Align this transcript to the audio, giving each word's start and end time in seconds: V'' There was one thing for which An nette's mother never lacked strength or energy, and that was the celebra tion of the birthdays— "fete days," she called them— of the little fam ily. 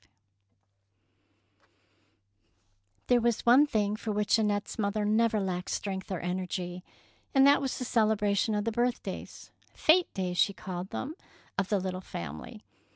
V'' 0.01 0.07
There 3.05 3.21
was 3.21 3.45
one 3.45 3.67
thing 3.67 3.95
for 3.95 4.11
which 4.11 4.39
An 4.39 4.47
nette's 4.47 4.79
mother 4.79 5.05
never 5.05 5.39
lacked 5.39 5.69
strength 5.69 6.11
or 6.11 6.19
energy, 6.19 6.83
and 7.35 7.45
that 7.45 7.61
was 7.61 7.77
the 7.77 7.85
celebra 7.85 8.35
tion 8.35 8.55
of 8.55 8.63
the 8.65 8.71
birthdays— 8.71 9.51
"fete 9.75 10.11
days," 10.15 10.39
she 10.39 10.53
called 10.53 10.89
them— 10.89 11.13
of 11.59 11.69
the 11.69 11.79
little 11.79 12.01
fam 12.01 12.39
ily. 12.39 12.63